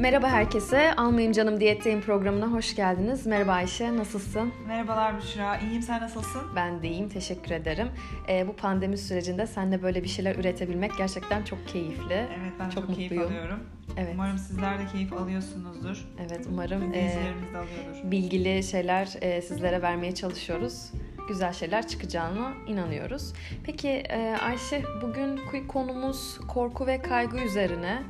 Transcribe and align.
Merhaba 0.00 0.28
herkese. 0.28 0.94
Almayayım 0.96 1.32
Canım 1.32 1.60
Diyetteyim 1.60 2.00
programına 2.00 2.46
hoş 2.46 2.76
geldiniz. 2.76 3.26
Merhaba 3.26 3.52
Ayşe, 3.52 3.96
nasılsın? 3.96 4.52
Merhabalar 4.66 5.18
Büşra, 5.18 5.58
iyiyim 5.58 5.82
sen 5.82 6.00
nasılsın? 6.00 6.42
Ben 6.56 6.82
de 6.82 6.88
iyiyim, 6.88 7.08
teşekkür 7.08 7.50
ederim. 7.50 7.88
Ee, 8.28 8.48
bu 8.48 8.56
pandemi 8.56 8.98
sürecinde 8.98 9.46
seninle 9.46 9.82
böyle 9.82 10.02
bir 10.04 10.08
şeyler 10.08 10.36
üretebilmek 10.36 10.96
gerçekten 10.98 11.44
çok 11.44 11.68
keyifli. 11.68 12.14
Evet 12.14 12.52
ben 12.60 12.70
çok, 12.70 12.86
çok 12.86 12.96
keyif 12.96 13.10
mutluyum. 13.12 13.32
alıyorum. 13.32 13.60
Evet. 13.96 14.10
Umarım 14.14 14.38
sizler 14.38 14.78
de 14.78 14.86
keyif 14.92 15.12
alıyorsunuzdur. 15.12 16.08
Evet 16.20 16.46
umarım. 16.52 16.92
De 16.94 17.12
alıyordur. 17.58 18.10
Bilgili 18.10 18.62
şeyler 18.62 19.08
e, 19.20 19.42
sizlere 19.42 19.82
vermeye 19.82 20.14
çalışıyoruz 20.14 20.92
güzel 21.30 21.52
şeyler 21.52 21.88
çıkacağına 21.88 22.52
inanıyoruz. 22.66 23.32
Peki 23.64 23.88
e, 23.88 24.36
Ayşe 24.42 24.82
bugün 25.02 25.40
konumuz 25.68 26.38
korku 26.48 26.86
ve 26.86 27.02
kaygı 27.02 27.38
üzerine. 27.38 28.02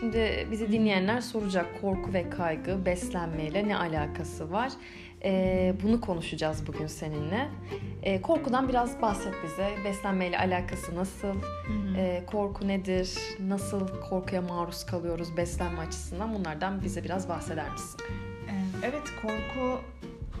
Şimdi 0.00 0.48
bizi 0.50 0.72
dinleyenler 0.72 1.20
soracak 1.20 1.80
korku 1.80 2.12
ve 2.12 2.30
kaygı 2.30 2.86
beslenmeyle 2.86 3.68
ne 3.68 3.76
alakası 3.76 4.52
var? 4.52 4.72
E, 5.24 5.74
bunu 5.82 6.00
konuşacağız 6.00 6.66
bugün 6.66 6.86
seninle. 6.86 7.48
E, 8.02 8.22
korkudan 8.22 8.68
biraz 8.68 9.02
bahset 9.02 9.34
bize. 9.44 9.68
Beslenmeyle 9.84 10.38
alakası 10.38 10.96
nasıl? 10.96 11.34
E, 11.96 12.22
korku 12.26 12.68
nedir? 12.68 13.18
Nasıl 13.40 13.88
korkuya 14.10 14.42
maruz 14.42 14.86
kalıyoruz 14.86 15.36
beslenme 15.36 15.80
açısından? 15.80 16.34
Bunlardan 16.34 16.82
bize 16.82 17.04
biraz 17.04 17.28
bahseder 17.28 17.70
misin? 17.72 18.00
Evet 18.82 19.02
korku 19.22 19.80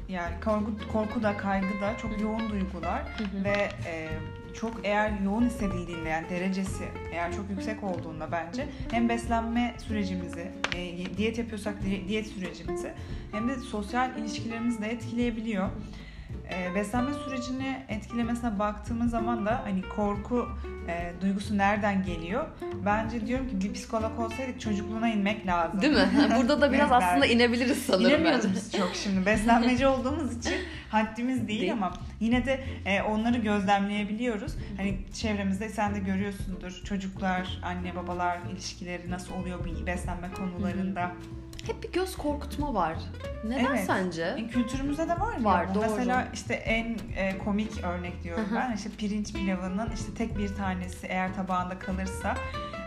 yani 0.08 0.34
korku, 0.44 0.72
korku 0.92 1.22
da 1.22 1.36
kaygı 1.36 1.80
da 1.80 1.96
çok 1.98 2.20
yoğun 2.20 2.50
duygular 2.50 3.02
ve 3.44 3.68
e, 3.86 4.08
çok 4.54 4.72
eğer 4.84 5.12
yoğun 5.24 5.46
hissedildiğinde 5.46 6.08
yani 6.08 6.30
derecesi 6.30 6.84
eğer 7.12 7.32
çok 7.32 7.50
yüksek 7.50 7.84
olduğunda 7.84 8.32
bence 8.32 8.68
hem 8.90 9.08
beslenme 9.08 9.74
sürecimizi 9.78 10.52
e, 10.76 11.16
diyet 11.16 11.38
yapıyorsak 11.38 11.74
diyet 12.08 12.26
sürecimizi 12.26 12.92
hem 13.32 13.48
de 13.48 13.56
sosyal 13.56 14.18
ilişkilerimizi 14.18 14.82
de 14.82 14.86
etkileyebiliyor 14.86 15.68
e, 16.50 16.74
beslenme 16.74 17.14
sürecini 17.14 17.82
etkilemesine 17.88 18.58
baktığımız 18.58 19.10
zaman 19.10 19.46
da 19.46 19.60
hani 19.64 19.82
korku 19.96 20.48
e, 20.88 21.12
duygusu 21.20 21.58
nereden 21.58 22.04
geliyor? 22.04 22.44
Bence 22.86 23.26
diyorum 23.26 23.48
ki 23.48 23.60
bir 23.60 23.72
psikolog 23.72 24.20
olsaydık 24.20 24.60
çocukluğuna 24.60 25.08
inmek 25.08 25.46
lazım. 25.46 25.82
Değil 25.82 25.92
mi? 25.92 26.08
Burada 26.36 26.60
da 26.60 26.72
biraz 26.72 26.92
aslında 26.92 27.26
inebiliriz 27.26 27.78
sanırım. 27.78 28.10
İnemiyoruz 28.10 28.54
biz 28.54 28.72
çok 28.72 28.90
şimdi. 28.94 29.26
Beslenmeci 29.26 29.86
olduğumuz 29.86 30.38
için 30.38 30.54
haddimiz 30.90 31.48
değil, 31.48 31.60
değil. 31.60 31.72
ama 31.72 31.92
yine 32.20 32.46
de 32.46 32.64
e, 32.84 33.02
onları 33.02 33.38
gözlemleyebiliyoruz. 33.38 34.52
Hani 34.76 34.98
çevremizde 35.14 35.68
sen 35.68 35.94
de 35.94 35.98
görüyorsundur. 35.98 36.82
Çocuklar, 36.84 37.60
anne 37.62 37.96
babalar 37.96 38.38
ilişkileri 38.52 39.10
nasıl 39.10 39.34
oluyor 39.34 39.58
beslenme 39.86 40.30
konularında. 40.32 41.02
Hı-hı 41.02 41.47
hep 41.66 41.82
bir 41.82 41.92
göz 41.92 42.16
korkutma 42.16 42.74
var. 42.74 42.94
Neden 43.44 43.64
evet. 43.64 43.84
sence? 43.86 44.34
E, 44.38 44.46
kültürümüzde 44.46 45.08
de 45.08 45.20
var. 45.20 45.42
Var, 45.42 45.74
doğru. 45.74 45.84
Mesela 45.90 46.28
işte 46.34 46.54
en 46.54 46.98
e, 47.16 47.38
komik 47.38 47.84
örnek 47.84 48.22
diyorum 48.22 48.48
ben. 48.54 48.72
İşte 48.72 48.90
pirinç 48.98 49.32
pilavının 49.32 49.90
işte 49.94 50.14
tek 50.14 50.38
bir 50.38 50.54
tanesi 50.54 51.06
eğer 51.06 51.34
tabağında 51.34 51.78
kalırsa 51.78 52.34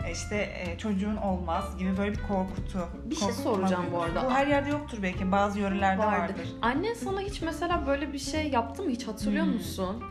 e, 0.06 0.12
işte 0.12 0.36
e, 0.36 0.78
çocuğun 0.78 1.16
olmaz 1.16 1.78
gibi 1.78 1.96
böyle 1.96 2.12
bir 2.12 2.22
korkutu. 2.22 2.88
Bir 3.04 3.16
şey 3.16 3.32
soracağım 3.32 3.86
bu 3.92 4.02
arada. 4.02 4.24
Bu 4.26 4.30
her 4.30 4.46
yerde 4.46 4.70
yoktur 4.70 4.98
belki. 5.02 5.32
Bazı 5.32 5.58
yörelerde 5.58 6.02
vardır. 6.02 6.34
vardır. 6.34 6.48
Annen 6.62 6.94
sana 6.94 7.20
hiç 7.20 7.42
mesela 7.42 7.86
böyle 7.86 8.12
bir 8.12 8.18
şey 8.18 8.50
yaptı 8.50 8.82
mı? 8.82 8.90
Hiç 8.90 9.08
hatırlıyor 9.08 9.44
hmm. 9.44 9.52
musun? 9.52 10.04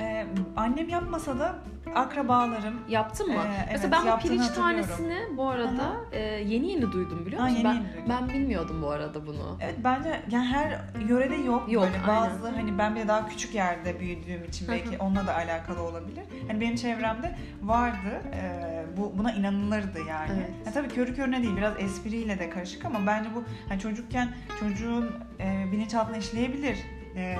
Ee, 0.00 0.26
annem 0.56 0.88
yapmasa 0.88 1.38
da 1.38 1.58
akrabalarım 1.96 2.80
yaptın 2.88 3.28
mı? 3.28 3.34
Ee, 3.34 3.72
Mesela 3.72 3.92
ben 3.92 4.12
bu 4.12 4.22
pirinç 4.22 4.48
tanesini 4.48 5.18
bu 5.36 5.48
arada 5.48 5.96
e, 6.12 6.20
yeni 6.22 6.68
yeni 6.70 6.92
duydum 6.92 7.26
biliyor 7.26 7.42
musun? 7.42 7.64
Ha, 7.64 7.72
yeni 7.72 7.84
ben 7.84 7.98
yeni 7.98 8.08
ben 8.08 8.28
bilmiyordum 8.28 8.82
bu 8.82 8.90
arada 8.90 9.26
bunu. 9.26 9.58
Evet 9.60 9.74
bence 9.84 10.22
yani 10.30 10.46
her 10.46 10.80
yörede 11.08 11.34
yok, 11.34 11.72
yok 11.72 11.84
böyle 11.84 12.06
bazı 12.08 12.46
aynen. 12.46 12.58
hani 12.58 12.78
ben 12.78 12.96
bir 12.96 13.08
daha 13.08 13.28
küçük 13.28 13.54
yerde 13.54 14.00
büyüdüğüm 14.00 14.44
için 14.44 14.68
belki 14.68 14.98
onunla 14.98 15.26
da 15.26 15.34
alakalı 15.34 15.82
olabilir. 15.82 16.24
Hani 16.48 16.60
benim 16.60 16.76
çevremde 16.76 17.36
vardı. 17.62 18.22
E, 18.34 18.66
bu 18.96 19.18
buna 19.18 19.32
inanılırdı 19.32 19.98
yani. 20.08 20.30
Evet. 20.38 20.50
yani 20.64 20.74
tabii 20.74 20.88
körü 20.88 21.14
körüne 21.14 21.42
değil 21.42 21.56
biraz 21.56 21.74
espriyle 21.78 22.38
de 22.38 22.50
karışık 22.50 22.84
ama 22.84 23.06
bence 23.06 23.28
bu 23.34 23.44
hani 23.68 23.80
çocukken 23.80 24.28
çocuğun 24.60 25.10
e, 25.40 25.72
bilinçaltına 25.72 26.16
işleyebilir 26.16 26.78
e, 27.16 27.36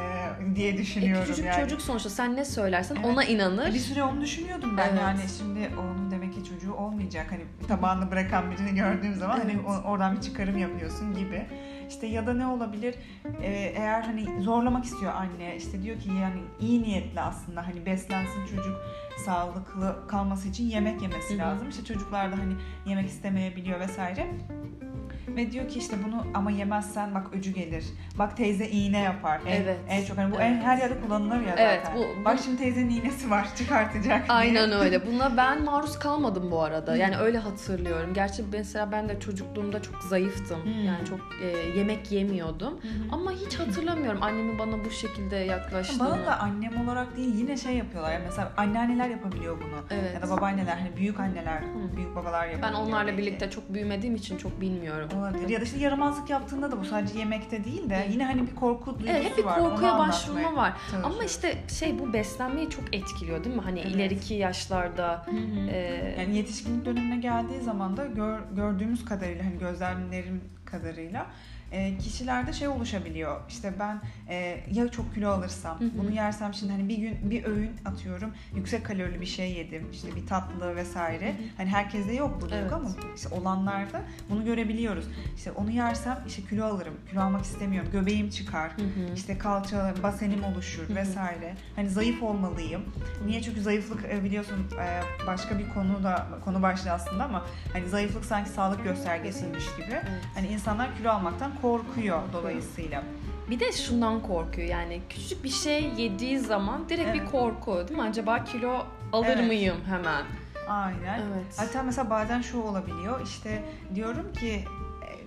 diye 0.54 0.78
düşünüyorum. 0.78 1.22
E, 1.22 1.26
küçücük 1.26 1.46
yani. 1.46 1.60
çocuk 1.60 1.82
sonuçta 1.82 2.10
sen 2.10 2.36
ne 2.36 2.44
söylersen 2.44 2.94
evet. 2.94 3.06
ona 3.06 3.24
inanır. 3.24 3.74
Bir 3.74 3.78
süre 3.78 4.02
onu 4.02 4.20
düşünüyordum 4.20 4.76
ben 4.76 4.88
evet. 4.88 5.00
yani 5.00 5.20
şimdi 5.38 5.70
onun 5.80 6.10
demek 6.10 6.34
ki 6.34 6.44
çocuğu 6.44 6.72
olmayacak 6.74 7.26
hani 7.30 7.68
tabağını 7.68 8.10
bırakan 8.10 8.50
birini 8.50 8.74
gördüğüm 8.74 9.14
zaman 9.14 9.38
hani 9.38 9.52
evet. 9.52 9.64
hani 9.66 9.86
oradan 9.86 10.16
bir 10.16 10.20
çıkarım 10.20 10.58
yapıyorsun 10.58 11.14
gibi. 11.14 11.46
İşte 11.88 12.06
ya 12.06 12.26
da 12.26 12.34
ne 12.34 12.46
olabilir 12.46 12.94
ee, 13.42 13.72
eğer 13.76 14.02
hani 14.02 14.42
zorlamak 14.42 14.84
istiyor 14.84 15.12
anne 15.14 15.56
işte 15.56 15.82
diyor 15.82 16.00
ki 16.00 16.08
yani 16.22 16.40
iyi 16.60 16.82
niyetli 16.82 17.20
aslında 17.20 17.66
hani 17.66 17.86
beslensin 17.86 18.46
çocuk 18.46 18.80
sağlıklı 19.24 19.96
kalması 20.08 20.48
için 20.48 20.64
yemek 20.64 21.02
yemesi 21.02 21.34
Hı-hı. 21.34 21.38
lazım. 21.38 21.68
İşte 21.68 21.84
çocuklar 21.84 22.32
da 22.32 22.38
hani 22.38 22.54
yemek 22.86 23.06
istemeyebiliyor 23.06 23.80
vesaire. 23.80 24.26
Ve 25.36 25.52
diyor 25.52 25.68
ki 25.68 25.78
işte 25.78 25.96
bunu 26.06 26.26
ama 26.34 26.50
yemezsen 26.50 27.14
bak 27.14 27.26
öcü 27.32 27.50
gelir. 27.50 27.84
Bak 28.18 28.36
teyze 28.36 28.68
iğne 28.68 29.00
yapar. 29.00 29.40
En, 29.46 29.62
evet. 29.62 29.78
En 29.88 30.04
çok 30.04 30.18
hani 30.18 30.32
bu 30.32 30.36
evet. 30.36 30.46
en 30.46 30.60
her 30.60 30.78
yerde 30.78 31.00
kullanılır 31.00 31.40
ya 31.40 31.50
zaten. 31.50 31.66
Evet, 31.66 31.86
bu, 31.96 32.24
bak 32.24 32.38
şimdi 32.44 32.58
teyzenin 32.58 32.90
iğnesi 32.90 33.30
var 33.30 33.48
çıkartacak 33.56 34.04
diye. 34.04 34.36
Aynen 34.36 34.72
öyle. 34.72 35.06
Buna 35.12 35.36
ben 35.36 35.64
maruz 35.64 35.98
kalmadım 35.98 36.50
bu 36.50 36.62
arada. 36.62 36.96
Yani 36.96 37.16
öyle 37.16 37.38
hatırlıyorum. 37.38 38.14
Gerçi 38.14 38.44
mesela 38.52 38.92
ben 38.92 39.08
de 39.08 39.20
çocukluğumda 39.20 39.82
çok 39.82 40.02
zayıftım. 40.02 40.64
Hmm. 40.64 40.84
Yani 40.84 41.04
çok 41.04 41.20
e, 41.42 41.46
yemek 41.78 42.12
yemiyordum. 42.12 42.72
Hmm. 42.82 42.90
Ama 43.12 43.32
hiç 43.32 43.54
hatırlamıyorum 43.54 44.22
annemin 44.22 44.58
bana 44.58 44.84
bu 44.84 44.90
şekilde 44.90 45.36
yaklaştığını. 45.36 46.10
Bana 46.10 46.26
da 46.26 46.38
annem 46.38 46.88
olarak 46.88 47.16
değil 47.16 47.34
yine 47.34 47.56
şey 47.56 47.76
yapıyorlar. 47.76 48.12
Yani 48.12 48.24
mesela 48.24 48.52
anneanneler 48.56 49.08
yapabiliyor 49.10 49.56
bunu. 49.56 50.00
Evet. 50.00 50.14
Ya 50.14 50.22
da 50.22 50.30
babaanneler 50.36 50.76
hani 50.76 50.96
büyük 50.96 51.20
anneler, 51.20 51.60
hmm. 51.60 51.96
büyük 51.96 52.16
babalar 52.16 52.46
yapabiliyor. 52.46 52.72
Ben 52.72 52.88
onlarla 52.88 53.08
belki. 53.08 53.18
birlikte 53.18 53.50
çok 53.50 53.74
büyümediğim 53.74 54.16
için 54.16 54.38
çok 54.38 54.60
bilmiyorum. 54.60 55.08
Olabilir. 55.18 55.25
Ya 55.48 55.60
da 55.60 55.64
işte 55.64 55.78
yaramazlık 55.78 56.30
yaptığında 56.30 56.72
da 56.72 56.80
bu 56.80 56.84
sadece 56.84 57.18
yemekte 57.18 57.64
değil 57.64 57.90
de 57.90 58.08
yine 58.12 58.24
hani 58.24 58.46
bir 58.46 58.54
korku 58.54 58.98
duygusu 58.98 59.12
evet, 59.12 59.30
hep 59.30 59.38
bir 59.38 59.44
var. 59.44 59.58
korkuya 59.58 59.98
başvurma 59.98 60.56
var. 60.56 60.72
Ama 61.04 61.24
işte 61.24 61.54
şey 61.68 61.98
bu 61.98 62.12
beslenmeyi 62.12 62.70
çok 62.70 62.94
etkiliyor 62.94 63.44
değil 63.44 63.56
mi? 63.56 63.62
Hani 63.62 63.80
evet. 63.80 63.94
ileriki 63.94 64.34
yaşlarda. 64.34 65.26
E... 65.70 66.14
Yani 66.18 66.36
yetişkinlik 66.36 66.84
dönemine 66.84 67.16
geldiği 67.16 67.60
zaman 67.60 67.96
da 67.96 68.06
gör, 68.06 68.40
gördüğümüz 68.56 69.04
kadarıyla 69.04 69.44
hani 69.44 69.58
gözlemlerim 69.58 70.40
kadarıyla 70.64 71.26
e, 71.72 71.98
kişilerde 71.98 72.52
şey 72.52 72.68
oluşabiliyor. 72.68 73.40
İşte 73.48 73.72
ben 73.78 74.00
e, 74.28 74.60
ya 74.72 74.88
çok 74.88 75.14
kilo 75.14 75.30
alırsam, 75.30 75.80
hı 75.80 75.84
hı. 75.84 75.90
bunu 75.98 76.10
yersem 76.10 76.54
şimdi 76.54 76.72
hani 76.72 76.88
bir 76.88 76.96
gün 76.96 77.30
bir 77.30 77.44
öğün 77.44 77.70
atıyorum, 77.84 78.34
yüksek 78.54 78.86
kalorili 78.86 79.20
bir 79.20 79.26
şey 79.26 79.52
yedim, 79.52 79.88
işte 79.92 80.16
bir 80.16 80.26
tatlı 80.26 80.76
vesaire. 80.76 81.28
Hı 81.28 81.32
hı. 81.32 81.46
Hani 81.56 81.68
herkeste 81.68 82.12
yok 82.12 82.36
bu 82.36 82.40
duygu 82.40 82.56
evet. 82.56 82.72
ama 82.72 82.90
işte 83.16 83.28
olanlarda 83.28 84.02
bunu 84.30 84.44
görebiliyoruz. 84.44 85.04
İşte 85.36 85.52
onu 85.52 85.70
yersem 85.70 86.18
işte 86.26 86.42
kilo 86.42 86.64
alırım, 86.64 86.94
kilo 87.10 87.20
almak 87.20 87.44
istemiyorum, 87.44 87.90
göbeğim 87.92 88.30
çıkar, 88.30 88.70
hı 88.70 88.82
hı. 88.82 89.14
işte 89.14 89.38
kalça, 89.38 89.94
basenim 90.02 90.44
oluşur 90.44 90.88
hı 90.88 90.92
hı. 90.92 90.96
vesaire. 90.96 91.54
Hani 91.76 91.90
zayıf 91.90 92.22
olmalıyım. 92.22 92.82
Niye? 93.26 93.42
Çünkü 93.42 93.60
zayıflık 93.62 94.04
e, 94.04 94.24
biliyorsun 94.24 94.66
e, 94.80 95.00
başka 95.26 95.58
bir 95.58 95.68
konu 95.68 96.02
da 96.02 96.26
konu 96.44 96.62
başlığı 96.62 96.90
aslında 96.92 97.24
ama 97.24 97.46
hani 97.72 97.88
zayıflık 97.88 98.24
sanki 98.24 98.50
sağlık 98.50 98.84
göstergesiymiş 98.84 99.64
gibi. 99.76 99.90
Evet. 99.90 100.04
Hani 100.34 100.46
insanlar 100.46 100.96
kilo 100.96 101.10
almaktan 101.10 101.55
korkuyor 101.62 102.22
dolayısıyla. 102.32 103.02
Bir 103.50 103.60
de 103.60 103.72
şundan 103.72 104.22
korkuyor 104.22 104.68
yani 104.68 105.00
küçücük 105.08 105.44
bir 105.44 105.48
şey 105.48 105.90
yediği 105.96 106.38
zaman 106.38 106.88
direkt 106.88 107.08
evet. 107.08 107.20
bir 107.20 107.30
korku 107.30 107.88
değil 107.88 108.00
mi? 108.00 108.06
Acaba 108.06 108.44
kilo 108.44 108.86
alır 109.12 109.26
evet. 109.26 109.46
mıyım 109.46 109.76
hemen? 109.86 110.24
Aynen. 110.68 111.18
Evet. 111.18 111.54
Hatta 111.56 111.82
mesela 111.82 112.10
bazen 112.10 112.40
şu 112.40 112.62
olabiliyor 112.62 113.20
işte 113.24 113.62
diyorum 113.94 114.32
ki 114.32 114.64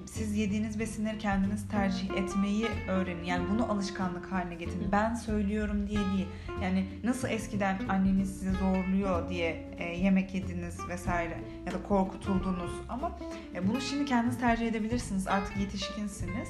siz 0.05 0.37
yediğiniz 0.37 0.79
besinleri 0.79 1.17
kendiniz 1.17 1.67
tercih 1.67 2.09
etmeyi 2.09 2.67
öğrenin. 2.87 3.23
Yani 3.23 3.45
bunu 3.53 3.71
alışkanlık 3.71 4.31
haline 4.31 4.55
getirin. 4.55 4.91
Ben 4.91 5.13
söylüyorum 5.13 5.87
diye 5.87 5.99
değil. 5.99 6.27
Yani 6.63 6.87
nasıl 7.03 7.27
eskiden 7.27 7.79
anneniz 7.89 8.39
sizi 8.39 8.51
zorluyor 8.51 9.29
diye 9.29 9.68
e, 9.79 9.83
yemek 9.83 10.33
yediniz 10.33 10.89
vesaire 10.89 11.37
ya 11.65 11.71
da 11.71 11.83
korkutuldunuz 11.87 12.71
ama 12.89 13.11
e, 13.55 13.67
bunu 13.67 13.81
şimdi 13.81 14.05
kendiniz 14.05 14.39
tercih 14.39 14.67
edebilirsiniz. 14.67 15.27
Artık 15.27 15.57
yetişkinsiniz. 15.57 16.49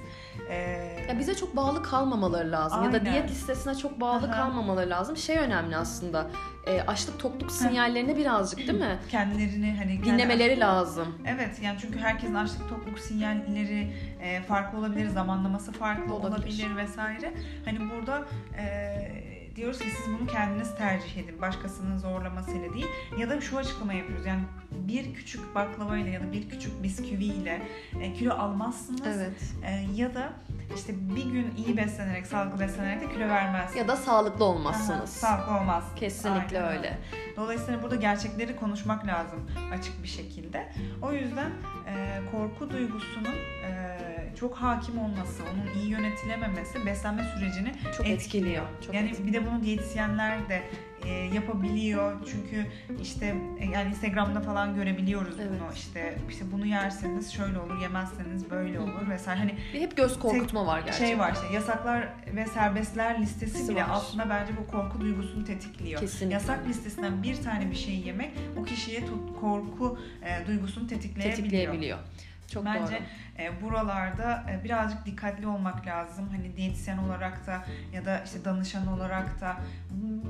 E, 0.50 0.56
ya 1.10 1.20
bize 1.20 1.36
çok 1.36 1.56
bağlı 1.56 1.84
kalmamaları 1.84 2.52
lazım 2.52 2.80
Aynen. 2.80 2.94
ya 2.94 3.02
da 3.02 3.06
diyet 3.06 3.30
listesine 3.30 3.76
çok 3.76 4.02
bağlı 4.02 4.28
Aha. 4.28 4.31
kalmamaları 4.31 4.90
lazım. 4.90 5.18
Şey 5.18 5.38
önemli 5.38 5.78
aslında. 5.78 6.28
E, 6.68 6.81
açlık 6.81 7.20
tokluk 7.20 7.52
sinyallerini 7.52 8.18
birazcık 8.18 8.60
değil 8.60 8.80
mi? 8.80 9.00
Kendilerini 9.10 9.75
hani 9.78 10.04
dinlemeleri 10.04 10.52
açlık... 10.52 10.64
lazım. 10.64 11.16
Evet 11.25 11.62
yani 11.62 11.78
çünkü 11.82 12.00
herkesin 12.00 12.36
açlık 12.36 12.70
tokluk 12.70 13.00
sinyalleri 13.00 13.94
e, 14.22 14.42
farklı 14.42 14.78
olabilir, 14.78 15.08
zamanlaması 15.08 15.72
farklı 15.72 16.14
olabilir, 16.14 16.38
olabilir 16.38 16.75
vesaire. 16.75 17.34
Hani 17.66 17.80
burada 17.80 18.25
e, 18.58 19.38
diyoruz 19.60 19.80
ki 19.80 19.90
siz 19.90 20.14
bunu 20.20 20.28
kendiniz 20.28 20.76
tercih 20.76 21.18
edin. 21.18 21.42
Başkasının 21.42 21.98
zorlamasıyla 21.98 22.74
değil. 22.74 22.88
Ya 23.18 23.30
da 23.30 23.42
şu 23.42 23.58
açıklama 23.58 23.94
yapıyoruz. 23.94 24.26
Yani 24.26 24.44
bir 24.72 25.14
küçük 25.14 25.56
baklavayla 25.56 26.12
ya 26.12 26.22
da 26.22 26.32
bir 26.32 26.50
küçük 26.50 26.84
bisküviyle 26.84 27.62
e, 28.02 28.14
kilo 28.14 28.34
almazsınız. 28.34 29.18
Evet. 29.18 29.54
E, 29.66 29.86
ya 29.96 30.16
da 30.16 30.34
işte 30.76 30.94
bir 31.16 31.26
gün 31.26 31.54
iyi 31.58 31.78
beslenerek, 31.78 32.28
sağlıklı 32.28 32.60
beslenerek 32.60 33.02
de 33.02 33.14
kilo 33.14 33.28
vermezsiniz. 33.28 33.76
Ya 33.76 33.88
da 33.88 33.96
sağlıklı 33.96 34.46
Aha, 34.46 34.52
olmazsınız. 34.52 35.10
sağlıklı 35.10 35.58
olmaz. 35.58 35.84
Kesinlikle 35.96 36.62
Aynen 36.62 36.78
öyle. 36.78 36.98
Dolayısıyla 37.38 37.84
burada 37.84 37.96
gerçekleri 37.96 38.56
konuşmak 38.56 39.08
lazım 39.08 39.52
açık 39.74 40.04
bir 40.04 40.08
şekilde. 40.08 40.72
O 41.02 41.14
yüzden 41.14 41.52
e, 41.88 42.22
korku 42.32 42.70
duygusunun 42.70 43.36
e, 43.66 44.00
çok 44.40 44.56
hakim 44.56 44.98
olması, 45.00 45.44
onun 45.44 45.81
iyi 45.81 45.90
yönetilememesi 45.92 46.86
beslenme 46.86 47.24
sürecini 47.24 47.72
Çok 47.98 48.08
etkiliyor. 48.08 48.66
Çok 48.86 48.96
yani 48.96 49.10
etkiliyor. 49.10 49.28
bir 49.28 49.34
de 49.34 49.52
bunu 49.52 49.64
diyetisyenler 49.64 50.50
de 50.50 50.64
e, 51.06 51.10
yapabiliyor. 51.10 52.28
Çünkü 52.31 52.66
işte 53.02 53.36
e, 53.60 53.66
yani 53.66 53.90
Instagram'da 53.90 54.42
falan 54.42 54.76
görebiliyoruz 54.76 55.36
Evet. 55.40 55.50
bunu. 55.50 55.74
İşte 55.74 56.16
işte 56.30 56.46
bunu 56.52 56.66
yerseniz 56.66 57.31
şöyle 57.34 57.60
olur, 57.60 57.81
yemezseniz 57.81 58.50
böyle 58.52 58.80
olur 58.80 59.10
vesaire. 59.10 59.40
Hani 59.40 59.56
Bir 59.74 59.81
hep 59.81 59.98
göz 59.98 60.20
korkutma 60.20 60.66
var 60.66 60.80
gerçekten. 60.80 61.06
şey 61.08 61.20
var 61.20 61.34
işte 61.34 61.54
yasaklar 61.54 62.08
ve 62.36 62.46
serbestler 62.46 63.22
listesi 63.22 63.46
Listesi 63.46 63.70
bile 63.72 63.82
var. 63.84 63.90
aslında 63.92 64.30
bence 64.30 64.54
bu 64.58 64.68
korku 64.72 65.02
duygusunu 65.02 65.46
tetikliyor. 65.46 66.00
Kesinlikle. 66.02 66.34
Yasak 66.34 66.68
listesinden 66.68 67.24
bir 67.24 67.36
tane 67.44 67.72
bir 67.72 67.75
şey 67.75 67.96
yemek 67.96 68.32
o 68.58 68.64
kişiye 68.64 69.00
tut, 69.06 69.40
korku 69.42 70.00
e, 70.24 70.48
duygusunu 70.48 70.88
tetikleyebiliyor. 70.88 71.36
tetikleyebiliyor. 71.38 71.98
Çok 72.54 72.66
Bence 72.66 72.80
doğru. 72.94 73.00
E, 73.39 73.62
buralarda 73.62 74.44
e, 74.51 74.63
birazcık 74.63 75.06
dikkatli 75.06 75.47
olmak 75.47 75.88
lazım. 75.88 76.30
Hani 76.31 76.56
diyetisyen 76.56 76.97
olarak 76.97 77.47
da 77.47 77.63
ya 77.94 78.06
da 78.06 78.21
işte 78.25 78.45
danışan 78.45 78.88
olarak 78.88 79.41
da 79.41 79.57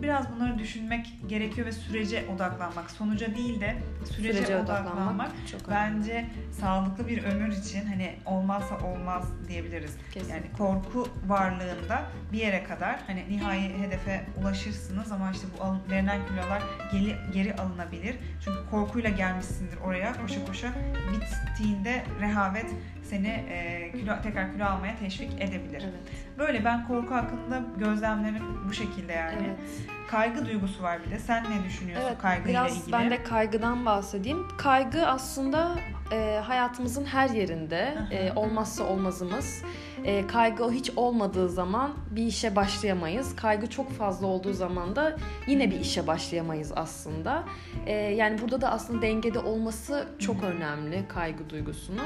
biraz 0.02 0.32
bunları 0.36 0.60
düşünmek 0.60 1.14
gerekiyor 1.28 1.68
ve 1.68 1.72
sürece 1.72 2.26
odaklanmak. 2.36 2.92
Sonuca 2.92 3.36
değil 3.36 3.62
de 3.62 3.76
sürece, 4.16 4.34
Sürece 4.34 4.58
odaklanmak. 4.58 4.94
odaklanmak 4.96 5.32
çok 5.52 5.68
önemli. 5.70 5.96
Bence 5.98 6.26
sağlıklı 6.52 7.08
bir 7.08 7.24
ömür 7.24 7.48
için 7.58 7.86
hani 7.86 8.16
olmazsa 8.26 8.78
olmaz 8.80 9.24
diyebiliriz. 9.48 9.98
Kesinlikle. 10.14 10.34
Yani 10.36 10.46
korku 10.58 11.08
varlığında 11.28 12.02
bir 12.32 12.38
yere 12.38 12.64
kadar 12.64 13.00
hani 13.08 13.26
nihai 13.30 13.80
hedefe 13.80 14.26
ulaşırsınız 14.42 15.12
ama 15.12 15.32
işte 15.32 15.48
bu 15.60 15.64
alın- 15.64 15.82
verilen 15.92 16.20
kilolar 16.28 16.62
geri, 16.92 17.16
geri 17.34 17.56
alınabilir. 17.56 18.16
Çünkü 18.46 18.60
korkuyla 18.72 19.10
gelmişsindir 19.10 19.78
oraya 19.78 20.14
koşa 20.22 20.46
koşa 20.46 20.68
bittiğinde 21.12 22.04
rehavet 22.22 22.66
seni 23.10 23.28
e, 23.28 23.92
kilo 23.92 24.22
tekrar 24.24 24.54
kilo 24.54 24.66
almaya 24.66 24.96
teşvik 25.00 25.32
edebilir. 25.42 25.84
Evet. 25.84 26.38
Böyle 26.38 26.66
ben 26.66 26.88
korku 26.88 27.16
hakkında 27.16 27.64
gözlemlerim 27.78 28.44
bu 28.70 28.74
şekilde 28.74 29.14
yani. 29.14 29.38
Evet. 29.46 29.99
Kaygı 30.12 30.46
duygusu 30.46 30.84
var 30.84 31.00
bir 31.06 31.12
de. 31.12 31.20
Sen 31.20 31.44
ne 31.44 31.64
düşünüyorsun 31.64 32.08
Evet, 32.08 32.22
kaygıyla 32.22 32.66
biraz 32.66 32.78
ilgili? 32.78 32.92
ben 32.92 33.10
de 33.10 33.24
kaygıdan 33.24 33.86
bahsedeyim. 33.86 34.48
Kaygı 34.58 35.08
aslında 35.08 35.76
e, 36.12 36.42
hayatımızın 36.44 37.06
her 37.06 37.30
yerinde 37.30 37.98
e, 38.12 38.32
olmazsa 38.36 38.84
olmazımız. 38.84 39.64
E, 40.06 40.28
kaygı 40.28 40.72
hiç 40.72 40.92
olmadığı 40.96 41.50
zaman 41.50 41.94
bir 42.12 42.24
işe 42.24 42.56
başlayamayız. 42.56 43.36
Kaygı 43.36 43.70
çok 43.70 43.92
fazla 43.92 44.28
olduğu 44.28 44.54
zaman 44.54 44.96
da 44.96 45.18
yine 45.48 45.72
bir 45.72 45.80
işe 45.80 46.08
başlayamayız 46.08 46.72
aslında. 46.76 47.44
E, 47.86 47.94
yani 47.94 48.42
burada 48.42 48.62
da 48.62 48.72
aslında 48.72 49.02
dengede 49.02 49.40
olması 49.40 50.08
çok 50.20 50.44
önemli 50.44 51.08
kaygı 51.08 51.50
duygusunu. 51.50 52.02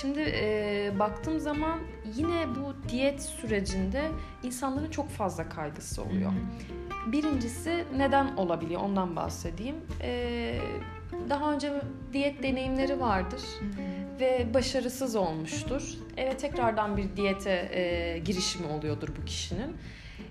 Şimdi 0.00 0.20
e, 0.20 0.92
baktığım 0.98 1.40
zaman 1.40 1.78
yine 2.16 2.46
bu 2.56 2.88
diyet 2.88 3.22
sürecinde 3.22 4.02
insanların 4.42 4.90
çok 4.90 5.08
fazla 5.08 5.48
kaygısı 5.48 6.02
oluyor. 6.02 6.32
Birincisi 7.38 7.84
neden 7.96 8.36
olabiliyor 8.36 8.80
ondan 8.80 9.16
bahsedeyim. 9.16 9.76
Ee, 10.02 10.60
daha 11.30 11.52
önce 11.52 11.72
diyet 12.12 12.42
deneyimleri 12.42 13.00
vardır 13.00 13.40
ve 14.20 14.46
başarısız 14.54 15.16
olmuştur. 15.16 15.82
Evet 16.16 16.40
tekrardan 16.40 16.96
bir 16.96 17.16
diyete 17.16 17.70
e, 17.72 18.18
girişimi 18.18 18.66
oluyordur 18.66 19.08
bu 19.20 19.24
kişinin. 19.24 19.76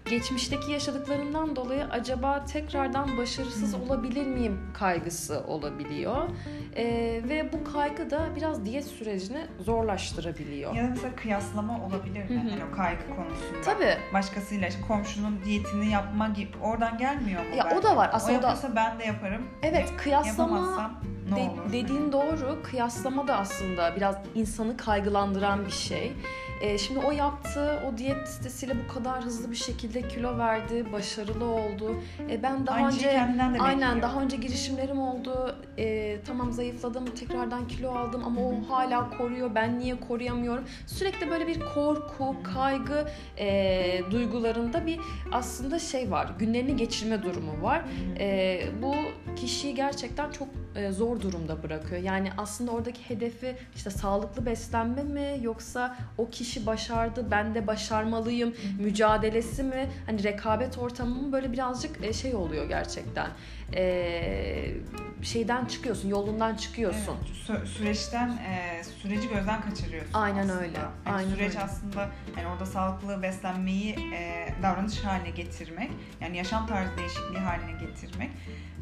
Geçmişteki 0.09 0.71
yaşadıklarından 0.71 1.55
dolayı 1.55 1.85
acaba 1.85 2.45
tekrardan 2.45 3.17
başarısız 3.17 3.73
olabilir 3.73 4.25
miyim 4.25 4.59
kaygısı 4.73 5.43
olabiliyor. 5.47 6.29
Ee, 6.75 6.85
ve 7.29 7.49
bu 7.53 7.71
kaygı 7.73 8.09
da 8.09 8.29
biraz 8.35 8.65
diyet 8.65 8.85
sürecini 8.85 9.45
zorlaştırabiliyor. 9.59 10.73
Ya 10.75 10.83
da 10.83 10.87
mesela 10.89 11.15
kıyaslama 11.15 11.85
olabilir 11.85 12.29
mi? 12.29 12.37
Hani 12.49 12.61
o 12.73 12.75
kaygı 12.75 13.01
konusunda. 13.15 13.61
Tabii. 13.65 13.97
Başkasıyla 14.13 14.67
işte 14.67 14.81
komşunun 14.87 15.39
diyetini 15.45 15.91
yapma 15.91 16.27
gibi 16.27 16.57
oradan 16.63 16.97
gelmiyor 16.97 17.41
mu? 17.45 17.55
Ya 17.55 17.65
o 17.65 17.69
bence? 17.71 17.83
da 17.83 17.95
var. 17.95 18.09
Aslında 18.13 18.47
o 18.47 18.51
o 18.51 18.63
da- 18.71 18.75
ben 18.75 18.99
de 18.99 19.03
yaparım. 19.05 19.43
Evet 19.63 19.93
kıyaslama 19.97 20.91
ne 21.31 21.35
De- 21.35 21.49
olur? 21.49 21.67
dediğin 21.73 22.11
doğru. 22.11 22.59
Kıyaslama 22.63 23.27
da 23.27 23.35
aslında 23.37 23.95
biraz 23.95 24.15
insanı 24.35 24.77
kaygılandıran 24.77 25.65
bir 25.65 25.71
şey. 25.71 26.13
Ee, 26.61 26.77
şimdi 26.77 26.99
o 26.99 27.11
yaptı, 27.11 27.79
o 27.87 27.97
diyet 27.97 28.27
listesiyle 28.27 28.73
bu 28.83 28.93
kadar 28.93 29.23
hızlı 29.23 29.51
bir 29.51 29.55
şekilde 29.55 30.07
kilo 30.07 30.37
verdi, 30.37 30.85
başarılı 30.93 31.45
oldu. 31.45 31.95
E, 32.29 32.43
ben 32.43 32.67
daha 32.67 32.75
Aynı 32.75 32.87
önce 32.87 33.05
de 33.05 33.19
aynen 33.19 33.53
bekliyor. 33.53 34.01
daha 34.01 34.21
önce 34.21 34.37
girişimlerim 34.37 34.99
oldu. 34.99 35.55
E, 35.77 36.17
tamam 36.27 36.51
zayıfladım, 36.51 37.05
tekrardan 37.05 37.67
kilo 37.67 37.91
aldım 37.91 38.21
ama 38.25 38.41
o 38.41 38.53
hala 38.69 39.09
koruyor. 39.09 39.55
Ben 39.55 39.79
niye 39.79 39.99
koruyamıyorum? 39.99 40.63
Sürekli 40.87 41.29
böyle 41.31 41.47
bir 41.47 41.59
korku, 41.73 42.35
kaygı 42.53 43.07
e, 43.37 44.01
duygularında 44.11 44.85
bir 44.85 44.99
aslında 45.31 45.79
şey 45.79 46.11
var. 46.11 46.27
Günlerini 46.39 46.75
geçirme 46.75 47.23
durumu 47.23 47.61
var. 47.61 47.81
E, 48.19 48.59
bu 48.81 48.95
kişiyi 49.41 49.75
gerçekten 49.75 50.31
çok 50.31 50.47
e, 50.75 50.91
zor 50.91 51.21
durumda 51.21 51.63
bırakıyor. 51.63 52.01
Yani 52.01 52.29
aslında 52.37 52.71
oradaki 52.71 53.09
hedefi 53.09 53.55
işte 53.75 53.89
sağlıklı 53.89 54.45
beslenme 54.45 55.03
mi 55.03 55.39
yoksa 55.41 55.97
o 56.17 56.29
kişi 56.29 56.65
başardı 56.65 57.25
ben 57.31 57.55
de 57.55 57.67
başarmalıyım 57.67 58.53
mücadelesi 58.79 59.63
mi 59.63 59.89
hani 60.05 60.23
rekabet 60.23 60.77
ortamı 60.77 61.15
mı 61.15 61.31
böyle 61.31 61.51
birazcık 61.53 62.03
e, 62.05 62.13
şey 62.13 62.35
oluyor 62.35 62.65
gerçekten. 62.69 63.27
E, 63.75 64.73
şeyden 65.21 65.65
çıkıyorsun, 65.65 66.09
yolundan 66.09 66.55
çıkıyorsun. 66.55 67.15
Evet, 67.49 67.61
sü- 67.61 67.65
süreçten 67.65 68.29
e, 68.29 68.83
süreci 69.01 69.29
gözden 69.29 69.61
kaçırıyorsun. 69.61 70.13
Aynen 70.13 70.39
aslında. 70.43 70.59
öyle, 70.59 70.77
Yani 70.77 71.15
aynen 71.17 71.29
süreç 71.29 71.49
öyle. 71.55 71.59
aslında 71.63 72.09
yani 72.37 72.47
orada 72.47 72.65
sağlıklı 72.65 73.21
beslenmeyi 73.21 73.95
e, 74.13 74.47
davranış 74.63 74.99
haline 75.03 75.29
getirmek, 75.29 75.91
yani 76.21 76.37
yaşam 76.37 76.67
tarzı 76.67 76.97
değişikliği 76.97 77.39
haline 77.39 77.71
getirmek. 77.71 78.29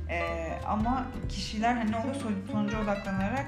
E, 0.10 0.24
ama 0.68 1.06
kişiler 1.30 1.74
hani 1.74 1.92
ne 1.92 1.98
oluyor 1.98 2.16
Son- 2.16 2.52
sonuca 2.52 2.84
odaklanarak 2.84 3.46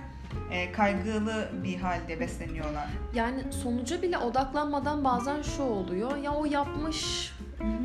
e, 0.52 0.72
kaygılı 0.72 1.50
bir 1.64 1.78
halde 1.78 2.20
besleniyorlar. 2.20 2.86
Yani 3.14 3.54
sonuca 3.64 4.02
bile 4.02 4.18
odaklanmadan 4.18 5.04
bazen 5.04 5.42
şu 5.42 5.64
oluyor. 5.64 6.18
Ya 6.18 6.32
o 6.34 6.46
yapmış 6.46 7.32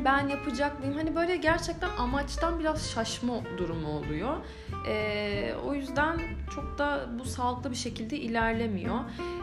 ben 0.05 0.27
yapacak 0.27 0.79
mıyım? 0.79 0.95
Hani 0.95 1.15
böyle 1.15 1.35
gerçekten 1.35 1.89
amaçtan 1.97 2.59
biraz 2.59 2.89
şaşma 2.91 3.33
durumu 3.57 3.87
oluyor. 3.87 4.37
Ee, 4.87 5.53
o 5.65 5.73
yüzden 5.73 6.19
çok 6.55 6.77
da 6.77 7.05
bu 7.19 7.25
sağlıklı 7.25 7.71
bir 7.71 7.75
şekilde 7.75 8.17
ilerlemiyor. 8.17 8.99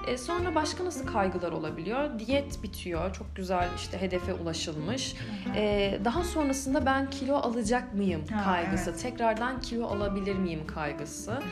Ee, 0.09 0.19
sonra 0.19 0.55
başka 0.55 0.85
nasıl 0.85 1.07
kaygılar 1.07 1.53
olabiliyor? 1.53 2.19
Diyet 2.19 2.63
bitiyor. 2.63 3.13
Çok 3.13 3.37
güzel 3.37 3.69
işte 3.77 4.01
hedefe 4.01 4.35
ulaşılmış. 4.35 5.17
Ee, 5.57 6.01
daha 6.05 6.25
sonrasında 6.25 6.87
ben 6.87 7.11
kilo 7.11 7.35
alacak 7.37 7.95
mıyım 7.95 8.23
Ha, 8.33 8.45
kaygısı. 8.45 8.91
evet. 8.91 9.03
Tekrardan 9.03 9.61
kilo 9.61 9.87
alabilir 9.87 10.35
miyim 10.37 10.67
kaygısı. 10.67 11.43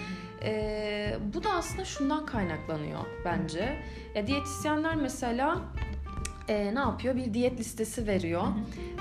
Ee, 0.42 1.16
bu 1.34 1.44
da 1.44 1.50
aslında 1.52 1.84
şundan 1.84 2.26
kaynaklanıyor 2.26 3.00
bence. 3.24 3.82
Ya 4.14 4.26
diyetisyenler 4.26 4.96
mesela 4.96 5.58
e, 6.48 6.74
ne 6.74 6.78
yapıyor? 6.80 7.16
Bir 7.16 7.34
diyet 7.34 7.60
listesi 7.60 8.06
veriyor 8.06 8.42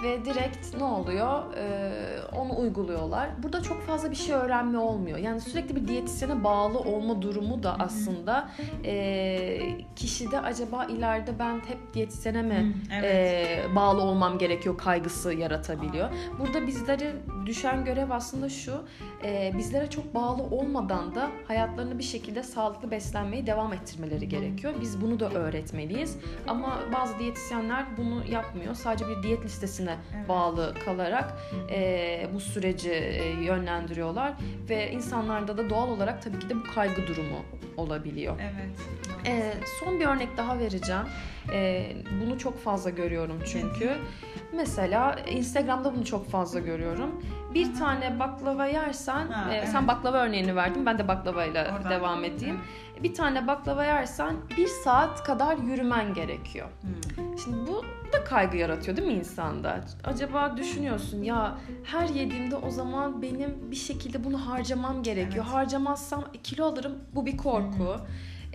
ve 0.04 0.26
direkt 0.26 0.78
ne 0.78 0.84
oluyor? 0.84 1.56
E, 1.56 1.92
onu 2.36 2.60
uyguluyorlar. 2.60 3.30
Burada 3.44 3.62
çok 3.64 3.82
fazla 3.84 4.12
bir 4.12 4.16
şey 4.16 4.36
öğrenme 4.36 4.78
olmuyor. 4.78 5.18
Yani 5.18 5.42
sürekli 5.42 5.76
bir 5.76 5.88
diyetisyene 5.88 6.44
bağlı 6.44 6.80
olma 6.80 7.22
durumu 7.22 7.64
da 7.64 7.76
aslında 7.80 8.50
e, 8.86 9.60
kişide 9.96 10.40
acaba 10.40 10.86
ileride 10.86 11.40
ben 11.40 11.56
hep 11.56 11.94
diyetisyene 11.94 12.42
mi 12.42 12.74
Evet. 12.94 13.04
e, 13.72 13.76
bağlı 13.76 14.02
olmam 14.02 14.38
gerekiyor 14.38 14.78
kaygısı 14.78 15.34
yaratabiliyor. 15.34 16.10
Burada 16.40 16.68
bizlere 16.68 17.14
düşen 17.46 17.86
görev 17.86 18.10
aslında 18.10 18.50
şu, 18.50 18.74
e, 19.24 19.54
bizlere 19.58 19.90
çok 19.90 20.16
bağlı 20.16 20.44
olmadan 20.44 21.16
da 21.16 21.30
hayatlarını 21.48 22.00
bir 22.00 22.04
şekilde 22.04 22.44
sağlıklı 22.44 22.92
beslenmeyi 22.92 23.48
devam 23.48 23.74
ettirmeleri 23.74 24.30
gerekiyor. 24.30 24.74
Biz 24.82 25.02
bunu 25.02 25.20
da 25.20 25.30
öğretmeliyiz. 25.30 26.18
Ama 26.48 26.80
bazı 26.94 27.20
diyetisyenler 27.38 27.86
bunu 27.98 28.24
yapmıyor. 28.32 28.74
Sadece 28.76 29.08
bir 29.08 29.24
diyet 29.24 29.46
listesine 29.46 29.98
Evet. 30.18 30.30
bağlı 30.30 30.74
kalarak 30.86 31.34
e, 31.72 32.30
bu 32.34 32.40
süreci 32.40 32.92
e, 32.92 33.44
yönlendiriyorlar 33.44 34.34
ve 34.70 34.92
insanlarda 34.92 35.58
da 35.58 35.70
doğal 35.70 35.90
olarak 35.90 36.22
tabii 36.22 36.40
ki 36.40 36.50
de 36.50 36.56
bu 36.56 36.64
kaygı 36.76 37.08
durumu 37.08 37.40
olabiliyor. 37.78 38.36
Evet. 38.42 38.80
Ee, 39.26 39.54
son 39.80 40.00
bir 40.00 40.06
örnek 40.06 40.38
daha 40.38 40.60
vereceğim. 40.60 41.02
Ee, 41.54 41.92
bunu 42.22 42.38
çok 42.40 42.64
fazla 42.64 42.90
görüyorum 42.90 43.40
çünkü. 43.52 43.92
Mesela 44.54 45.16
Instagram'da 45.30 45.96
bunu 45.96 46.06
çok 46.06 46.30
fazla 46.30 46.60
görüyorum. 46.60 47.24
bir 47.54 47.66
Hı-hı. 47.68 47.80
tane 47.80 48.20
baklava 48.20 48.66
yersen, 48.66 49.28
ha, 49.28 49.54
e, 49.54 49.58
evet. 49.58 49.70
sen 49.70 49.88
baklava 49.88 50.18
örneğini 50.18 50.56
verdin, 50.56 50.86
ben 50.86 50.98
de 50.98 51.08
baklavayla 51.08 51.76
Oradan. 51.78 51.92
devam 51.92 52.24
edeyim. 52.24 52.56
Evet. 52.56 52.87
Bir 53.04 53.14
tane 53.14 53.48
baklava 53.48 53.86
yersen 53.86 54.36
bir 54.58 54.68
saat 54.68 55.24
kadar 55.24 55.58
yürümen 55.58 56.14
gerekiyor. 56.14 56.68
Hmm. 56.82 57.38
Şimdi 57.44 57.58
bu 57.68 57.84
da 58.14 58.24
kaygı 58.24 58.58
yaratıyor 58.58 58.98
değil 58.98 59.08
mi 59.08 59.14
insanda? 59.14 59.82
Acaba 60.04 60.58
düşünüyorsun 60.58 61.24
ya 61.24 61.58
her 61.84 62.08
yediğimde 62.08 62.56
o 62.56 62.70
zaman 62.70 63.22
benim 63.22 63.72
bir 63.72 63.76
şekilde 63.76 64.24
bunu 64.24 64.48
harcamam 64.48 65.04
gerekiyor. 65.04 65.46
Evet. 65.46 65.56
Harcamazsam 65.56 66.24
kilo 66.44 66.66
alırım. 66.66 66.96
Bu 67.16 67.26
bir 67.26 67.38
korku. 67.38 67.94
Hmm. 67.94 68.06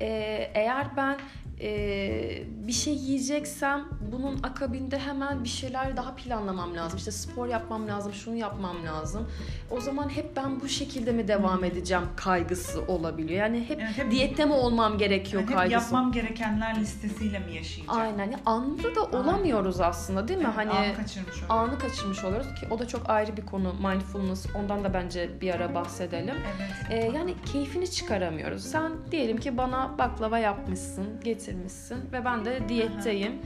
Ee, 0.03 0.51
eğer 0.55 0.87
ben 0.97 1.17
e, 1.61 2.43
bir 2.49 2.73
şey 2.73 2.95
yiyeceksem 2.95 3.85
bunun 4.13 4.43
akabinde 4.43 4.99
hemen 4.99 5.45
bir 5.45 5.49
şeyler 5.49 5.97
daha 5.97 6.15
planlamam 6.15 6.77
lazım. 6.77 6.99
İşte 6.99 7.11
spor 7.11 7.49
yapmam 7.49 7.89
lazım, 7.89 8.13
şunu 8.13 8.37
yapmam 8.37 8.77
lazım. 8.87 9.29
O 9.71 9.81
zaman 9.81 10.09
hep 10.09 10.37
ben 10.37 10.61
bu 10.61 10.69
şekilde 10.69 11.13
mi 11.13 11.29
devam 11.29 11.65
edeceğim 11.65 12.03
kaygısı 12.17 12.83
olabiliyor. 12.83 13.41
Yani 13.41 13.65
hep, 13.69 13.81
evet, 13.81 13.99
hep 13.99 14.11
diyette 14.11 14.45
mi 14.45 14.53
olmam 14.53 14.99
gerekiyor 14.99 15.43
yani 15.43 15.55
kaygısı. 15.55 15.77
Hep 15.77 15.83
yapmam 15.83 16.13
gerekenler 16.13 16.81
listesiyle 16.81 17.39
mi 17.39 17.55
yaşayacağım? 17.55 18.01
Aynen. 18.01 18.19
Yani 18.19 18.37
anında 18.47 18.95
da 18.95 19.03
olamıyoruz 19.05 19.81
Aynen. 19.81 19.91
aslında 19.91 20.29
değil 20.29 20.39
mi? 20.41 20.47
Evet, 20.47 20.57
hani 20.57 20.71
anı 20.71 20.97
kaçırmış 20.97 21.43
oluyoruz. 21.43 21.51
Anı 21.51 21.79
kaçırmış 21.79 22.25
oluyoruz 22.25 22.47
ki 22.61 22.67
o 22.71 22.79
da 22.79 22.89
çok 22.89 23.11
ayrı 23.11 23.37
bir 23.37 23.47
konu 23.47 23.75
mindfulness. 23.75 24.47
Ondan 24.55 24.85
da 24.85 24.95
bence 24.95 25.31
bir 25.41 25.55
ara 25.55 25.75
bahsedelim. 25.75 26.35
Evet. 26.57 26.71
Ee, 26.91 27.13
yani 27.17 27.35
keyfini 27.53 27.91
çıkaramıyoruz. 27.91 28.63
Sen 28.65 28.93
diyelim 29.11 29.37
ki 29.37 29.57
bana 29.59 29.92
baklava 29.99 30.39
yapmışsın, 30.39 31.21
getir 31.25 31.53
getirmişsin 31.53 32.13
ve 32.13 32.25
ben 32.25 32.45
de 32.45 32.69
diyetteyim. 32.69 33.39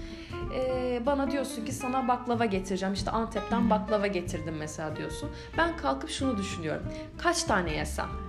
Ee, 0.54 1.02
bana 1.06 1.30
diyorsun 1.30 1.64
ki 1.64 1.72
sana 1.72 2.08
baklava 2.08 2.44
getireceğim. 2.44 2.94
İşte 2.94 3.10
Antep'ten 3.10 3.70
baklava 3.70 4.06
getirdim 4.06 4.56
mesela 4.58 4.96
diyorsun. 4.96 5.30
Ben 5.58 5.76
kalkıp 5.76 6.10
şunu 6.10 6.38
düşünüyorum. 6.38 6.82
Kaç 7.18 7.44
tane 7.44 7.72
yesem? 7.72 8.25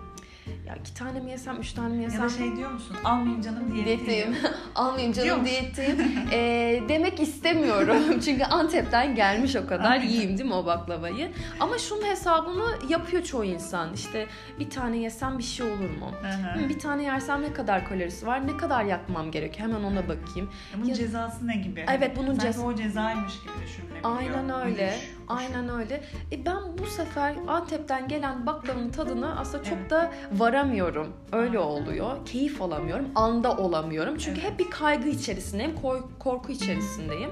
Ya 0.68 0.76
iki 0.76 0.94
tane 0.94 1.20
mi 1.20 1.32
yesem, 1.32 1.60
üç 1.60 1.74
tane 1.74 1.96
mi 1.96 2.04
yesem? 2.04 2.20
Ya 2.22 2.26
da 2.26 2.30
şey 2.30 2.56
diyor 2.56 2.72
musun? 2.72 2.98
Almayayım 3.04 3.42
canım 3.42 3.76
diyetteyim. 3.76 4.36
Almayayım 4.76 5.14
canım 5.14 5.46
diyetteyim. 5.46 6.02
e, 6.32 6.82
demek 6.90 7.20
istemiyorum. 7.20 8.20
Çünkü 8.26 8.44
Antep'ten 8.44 9.16
gelmiş 9.16 9.56
o 9.56 9.68
kadar. 9.68 9.92
Aynen. 9.92 10.08
Yiyeyim 10.08 10.38
değil 10.38 10.50
mi 10.50 10.56
o 10.56 10.66
baklavayı? 10.66 11.32
Ama 11.60 11.78
şunun 11.78 12.04
hesabını 12.06 12.66
yapıyor 12.90 13.24
çoğu 13.24 13.44
insan. 13.46 13.94
İşte 13.94 14.28
bir 14.60 14.70
tane 14.70 14.98
yesem 14.98 15.38
bir 15.38 15.44
şey 15.44 15.66
olur 15.66 15.90
mu? 16.00 16.12
Hı, 16.56 16.70
bir 16.70 16.80
tane 16.80 17.04
yersem 17.04 17.42
ne 17.42 17.54
kadar 17.54 17.88
kalorisi 17.90 18.28
var? 18.28 18.48
Ne 18.48 18.58
kadar 18.58 18.84
yakmam 18.84 19.32
gerekiyor? 19.32 19.70
Hemen 19.70 19.84
ona 19.84 20.04
bakayım. 20.04 20.50
Ya 20.74 20.78
bunun 20.78 20.86
ya, 20.90 20.96
cezası 20.96 21.48
ne 21.48 21.56
gibi? 21.56 21.86
Evet 21.98 22.18
bunun 22.18 22.38
cezası. 22.38 22.66
o 22.66 22.76
cezaymış 22.76 23.34
gibi 23.42 23.54
düşünülebiliyor. 23.66 24.18
Aynen 24.18 24.66
öyle. 24.66 24.96
Düş, 25.30 25.38
Aynen 25.38 25.70
öyle. 25.70 26.04
E 26.32 26.46
ben 26.46 26.78
bu 26.78 26.86
sefer 26.86 27.36
Antep'ten 27.48 28.08
gelen 28.08 28.46
baklavanın 28.46 28.90
tadını 28.90 29.40
aslında 29.40 29.64
çok 29.64 29.78
evet. 29.78 29.90
da 29.90 30.12
varamıyorum. 30.32 31.14
Öyle 31.32 31.60
oluyor. 31.60 32.26
Keyif 32.26 32.62
alamıyorum. 32.62 33.06
Anda 33.16 33.58
olamıyorum. 33.58 34.18
Çünkü 34.18 34.42
evet. 34.42 34.52
hep 34.52 34.60
bir 34.60 34.70
kaygı 34.70 35.10
içerisindeyim. 35.10 35.76
Korku 36.20 36.52
içerisindeyim. 36.52 37.30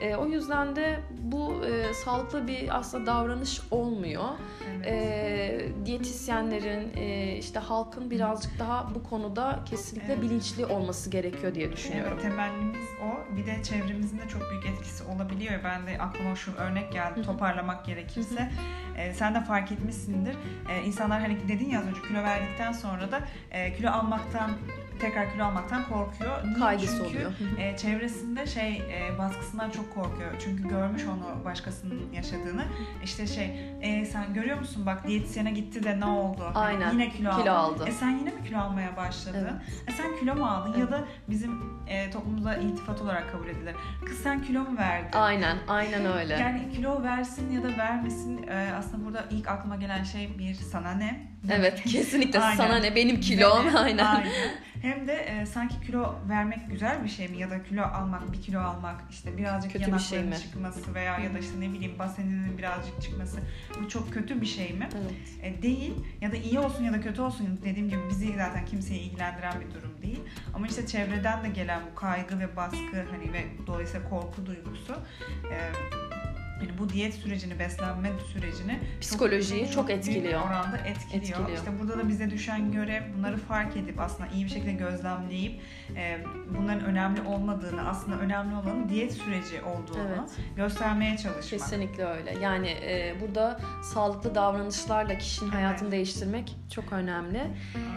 E, 0.00 0.16
o 0.16 0.26
yüzden 0.26 0.76
de 0.76 1.00
bu 1.18 1.64
e, 1.64 1.94
sağlıklı 1.94 2.48
bir 2.48 2.78
aslında 2.78 3.06
davranış 3.06 3.60
olmuyor. 3.70 4.24
Evet. 4.76 4.86
E, 4.86 5.86
diyetisyenlerin 5.86 6.92
e, 6.96 7.36
işte 7.36 7.58
halkın 7.58 8.10
birazcık 8.10 8.58
daha 8.58 8.94
bu 8.94 9.02
konuda 9.02 9.60
kesinlikle 9.70 10.12
evet. 10.12 10.22
bilinçli 10.22 10.66
olması 10.66 11.10
gerekiyor 11.10 11.54
diye 11.54 11.72
düşünüyorum. 11.72 12.12
Evet 12.12 12.22
temennimiz 12.22 12.86
o. 13.02 13.36
Bir 13.36 13.46
de 13.46 13.62
çevremizin 13.62 14.18
de 14.18 14.28
çok 14.28 14.50
büyük 14.50 14.66
etkisi 14.66 15.04
olabiliyor. 15.04 15.52
Ben 15.64 15.86
de 15.86 15.98
aklıma 15.98 16.36
şu 16.36 16.54
örnek 16.54 16.92
geldi 16.92 17.22
toparlamak 17.38 17.84
gerekirse. 17.84 18.48
E, 18.96 19.14
sen 19.14 19.34
de 19.34 19.40
fark 19.40 19.72
etmişsindir. 19.72 20.36
E, 20.68 20.82
insanlar 20.84 21.20
hani 21.20 21.48
dedin 21.48 21.70
ya 21.70 21.80
az 21.80 21.86
önce 21.86 22.02
kilo 22.02 22.22
verdikten 22.22 22.72
sonra 22.72 23.12
da 23.12 23.20
e, 23.50 23.74
kilo 23.76 23.90
almaktan 23.90 24.50
tekrar 24.98 25.32
kilo 25.32 25.44
almaktan 25.44 25.84
korkuyor. 25.88 26.44
Niye? 26.44 26.54
Kaygısı 26.58 26.96
Çünkü, 26.96 27.08
oluyor. 27.08 27.32
e, 27.58 27.76
çevresinde 27.76 28.46
şey 28.46 28.76
e, 28.76 29.18
baskısından 29.18 29.70
çok 29.70 29.94
korkuyor. 29.94 30.30
Çünkü 30.44 30.68
görmüş 30.68 31.04
onu 31.06 31.44
başkasının 31.44 32.12
yaşadığını. 32.12 32.64
İşte 33.04 33.26
şey 33.26 33.74
e, 33.80 34.04
sen 34.04 34.34
görüyor 34.34 34.58
musun 34.58 34.86
bak 34.86 35.06
diyetisyene 35.06 35.50
gitti 35.50 35.82
de 35.84 36.00
ne 36.00 36.04
oldu? 36.04 36.42
Hani 36.54 36.58
Aynen. 36.66 36.80
Yani 36.80 36.92
yine 36.92 37.10
kilo, 37.10 37.30
kilo 37.30 37.52
aldı. 37.52 37.82
aldı. 37.82 37.84
E 37.88 37.92
sen 37.92 38.10
yine 38.10 38.30
mi 38.30 38.44
kilo 38.44 38.58
almaya 38.58 38.96
başladın? 38.96 39.38
Evet. 39.42 39.82
E 39.88 39.92
sen 39.92 40.16
kilo 40.20 40.34
mu 40.34 40.46
aldın? 40.46 40.70
Evet. 40.70 40.78
Ya 40.80 40.90
da 40.90 41.04
bizim 41.30 41.52
e, 41.86 42.10
toplumumuzda 42.10 42.56
iltifat 42.56 43.00
olarak 43.00 43.32
kabul 43.32 43.48
edilir. 43.48 43.74
Kız 44.06 44.18
sen 44.18 44.42
kilo 44.42 44.60
mu 44.60 44.78
verdin? 44.78 45.18
Aynen. 45.18 45.58
Aynen 45.68 46.06
öyle. 46.06 46.34
Yani 46.34 46.72
kilo 46.72 47.02
versin 47.02 47.52
ya 47.52 47.62
da 47.62 47.76
vermesin 47.78 48.46
e, 48.48 48.72
aslında 48.78 49.04
burada 49.04 49.24
ilk 49.30 49.48
aklıma 49.48 49.76
gelen 49.76 50.02
şey 50.04 50.38
bir 50.38 50.54
sana 50.54 50.90
ne? 50.92 51.37
Evet 51.50 51.82
kesinlikle 51.86 52.40
sana 52.40 52.76
ne 52.78 52.94
benim 52.94 53.20
kilom 53.20 53.76
aynen. 53.76 54.04
aynen. 54.04 54.32
Hem 54.82 55.08
de 55.08 55.12
e, 55.12 55.46
sanki 55.46 55.80
kilo 55.86 56.14
vermek 56.28 56.70
güzel 56.70 57.04
bir 57.04 57.08
şey 57.08 57.28
mi 57.28 57.38
ya 57.38 57.50
da 57.50 57.62
kilo 57.62 57.82
almak, 57.82 58.32
bir 58.32 58.42
kilo 58.42 58.60
almak 58.60 59.00
işte 59.10 59.36
birazcık 59.36 59.72
kötü 59.72 59.82
yanakların 59.82 60.30
bir 60.30 60.36
şey 60.36 60.42
mi? 60.42 60.50
çıkması 60.52 60.94
veya 60.94 61.18
ya 61.18 61.34
da 61.34 61.38
işte 61.38 61.60
ne 61.60 61.72
bileyim 61.72 61.98
baseninin 61.98 62.58
birazcık 62.58 63.02
çıkması 63.02 63.38
bu 63.82 63.88
çok 63.88 64.12
kötü 64.12 64.40
bir 64.40 64.46
şey 64.46 64.72
mi? 64.72 64.88
Evet. 64.94 65.54
E, 65.54 65.62
değil 65.62 65.94
ya 66.20 66.32
da 66.32 66.36
iyi 66.36 66.58
olsun 66.58 66.84
ya 66.84 66.92
da 66.92 67.00
kötü 67.00 67.22
olsun 67.22 67.60
dediğim 67.64 67.90
gibi 67.90 68.00
bizi 68.10 68.34
zaten 68.36 68.66
kimseyi 68.66 69.00
ilgilendiren 69.00 69.54
bir 69.60 69.74
durum 69.74 70.02
değil. 70.02 70.20
Ama 70.54 70.66
işte 70.66 70.86
çevreden 70.86 71.44
de 71.44 71.48
gelen 71.48 71.80
bu 71.90 71.94
kaygı 71.94 72.38
ve 72.38 72.56
baskı 72.56 73.06
hani 73.10 73.32
ve 73.32 73.44
dolayısıyla 73.66 74.08
korku 74.08 74.46
duygusu 74.46 74.92
e, 75.50 75.56
yani 76.60 76.78
bu 76.78 76.88
diyet 76.88 77.14
sürecini, 77.14 77.58
beslenme 77.58 78.10
sürecini 78.32 78.80
psikolojiyi 79.00 79.64
çok, 79.64 79.72
çok, 79.72 79.88
çok 79.88 79.90
etkiliyor. 79.90 80.42
oranda 80.46 80.76
etkiliyor. 80.76 81.22
etkiliyor. 81.22 81.58
İşte 81.58 81.80
burada 81.80 81.98
da 81.98 82.08
bize 82.08 82.30
düşen 82.30 82.72
görev 82.72 83.02
bunları 83.16 83.36
fark 83.36 83.76
edip 83.76 84.00
aslında 84.00 84.28
iyi 84.30 84.44
bir 84.44 84.50
şekilde 84.50 84.72
gözlemleyip 84.72 85.60
e, 85.96 86.18
bunların 86.58 86.84
önemli 86.84 87.20
olmadığını, 87.22 87.88
aslında 87.88 88.18
önemli 88.18 88.54
olanın 88.54 88.88
diyet 88.88 89.12
süreci 89.12 89.62
olduğunu 89.62 90.08
evet. 90.08 90.30
göstermeye 90.56 91.16
çalışmak. 91.16 91.44
Kesinlikle 91.44 92.04
öyle. 92.04 92.34
Yani 92.40 92.68
e, 92.68 93.14
burada 93.20 93.60
sağlıklı 93.82 94.34
davranışlarla 94.34 95.18
kişinin 95.18 95.50
evet. 95.50 95.58
hayatını 95.58 95.90
değiştirmek 95.90 96.56
çok 96.74 96.92
önemli. 96.92 97.42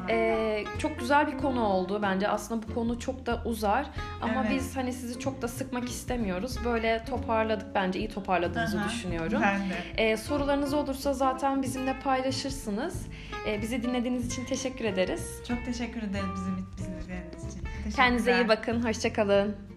E, 0.10 0.64
çok 0.80 1.00
güzel 1.00 1.28
bir 1.28 1.38
konu 1.38 1.64
oldu 1.64 2.00
bence. 2.02 2.28
Aslında 2.28 2.68
bu 2.68 2.74
konu 2.74 3.00
çok 3.00 3.26
da 3.26 3.42
uzar 3.46 3.86
ama 4.22 4.42
evet. 4.42 4.52
biz 4.52 4.78
hani 4.78 4.94
sizi 4.94 5.20
çok 5.20 5.42
da 5.42 5.48
sıkmak 5.48 5.90
istemiyoruz. 5.90 6.66
Böyle 6.66 7.06
toparladık 7.10 7.76
bence 7.76 8.00
iyi 8.00 8.10
toparladık 8.10 8.51
aydınladığınızı 8.52 8.80
Aha, 8.80 8.90
düşünüyorum. 8.90 9.42
Ben 9.42 9.60
de. 9.60 9.76
Ee, 9.98 10.18
sorularınız 10.18 10.74
olursa 10.74 11.14
zaten 11.14 11.62
bizimle 11.62 12.00
paylaşırsınız. 12.04 13.06
Ee, 13.48 13.62
bizi 13.62 13.84
dinlediğiniz 13.84 14.28
için 14.28 14.46
teşekkür 14.46 14.86
ederiz. 14.86 15.42
Çok 15.48 15.66
teşekkür 15.66 16.04
ederiz 16.04 16.30
bizi, 16.36 16.88
dinlediğiniz 16.90 17.56
için. 17.56 17.92
Kendinize 17.96 18.36
iyi 18.36 18.48
bakın. 18.48 18.86
Hoşçakalın. 18.86 19.71